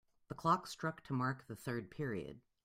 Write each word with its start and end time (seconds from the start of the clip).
The 0.29 0.33
clock 0.33 0.65
struck 0.65 1.01
to 1.03 1.13
mark 1.13 1.45
the 1.45 1.55
third 1.55 1.91
period. 1.91 2.41